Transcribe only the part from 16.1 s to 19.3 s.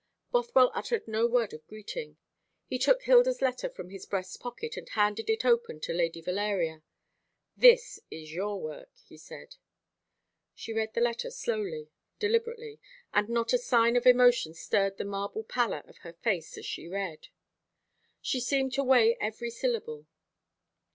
face as she read. She seemed to weigh